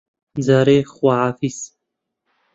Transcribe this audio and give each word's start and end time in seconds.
جارێ 0.45 0.77
خواحافیز 0.93 1.57